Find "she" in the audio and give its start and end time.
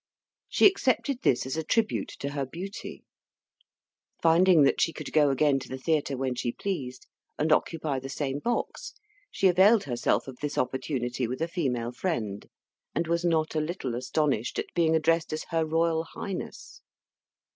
0.49-0.65, 4.81-4.91, 6.33-6.51, 9.29-9.47